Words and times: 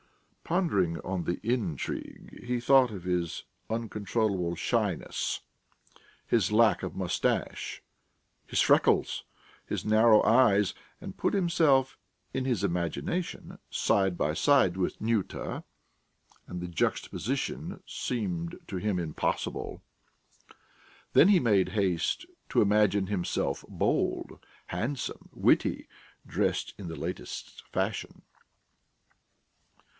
Pondering 0.43 0.99
on 1.01 1.23
the 1.23 1.39
"intrigue," 1.43 2.43
he 2.43 2.59
thought 2.59 2.91
of 2.91 3.03
his 3.03 3.43
uncontrollable 3.69 4.55
shyness, 4.55 5.41
his 6.27 6.51
lack 6.51 6.83
of 6.83 6.93
moustache, 6.95 7.81
his 8.47 8.59
freckles, 8.59 9.23
his 9.65 9.85
narrow 9.85 10.21
eyes, 10.25 10.73
and 10.99 11.15
put 11.15 11.33
himself 11.35 11.97
in 12.33 12.43
his 12.43 12.65
imagination 12.65 13.59
side 13.69 14.17
by 14.17 14.33
side 14.33 14.75
with 14.75 14.99
Nyuta, 14.99 15.63
and 16.47 16.59
the 16.59 16.67
juxtaposition 16.67 17.81
seemed 17.85 18.59
to 18.67 18.75
him 18.77 18.99
impossible; 18.99 19.81
then 21.13 21.29
he 21.29 21.39
made 21.39 21.69
haste 21.69 22.25
to 22.49 22.61
imagine 22.61 23.07
himself 23.07 23.63
bold, 23.69 24.39
handsome, 24.67 25.29
witty, 25.31 25.87
dressed 26.27 26.73
in 26.77 26.87
the 26.87 26.97
latest 26.99 27.63
fashion. 27.71 28.23